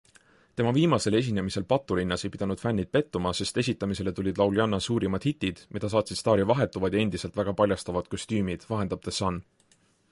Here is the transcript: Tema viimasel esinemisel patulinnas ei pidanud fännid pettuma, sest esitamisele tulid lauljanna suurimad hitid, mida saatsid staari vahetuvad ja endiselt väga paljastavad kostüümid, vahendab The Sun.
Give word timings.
Tema 0.59 0.69
viimasel 0.75 1.17
esinemisel 1.17 1.65
patulinnas 1.73 2.25
ei 2.29 2.33
pidanud 2.35 2.63
fännid 2.63 2.89
pettuma, 2.97 3.33
sest 3.41 3.61
esitamisele 3.63 4.15
tulid 4.21 4.41
lauljanna 4.43 4.81
suurimad 4.87 5.29
hitid, 5.33 5.63
mida 5.77 5.93
saatsid 5.97 6.23
staari 6.25 6.49
vahetuvad 6.55 6.99
ja 6.99 7.05
endiselt 7.07 7.41
väga 7.43 7.57
paljastavad 7.63 8.13
kostüümid, 8.17 8.69
vahendab 8.75 9.09
The 9.09 9.17
Sun. 9.21 9.41